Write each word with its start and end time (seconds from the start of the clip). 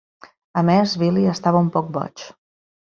A 0.61 0.63
més, 0.69 0.95
Billy 1.03 1.27
estava 1.35 1.63
un 1.69 1.73
poc 1.79 1.95
boig. 2.01 2.29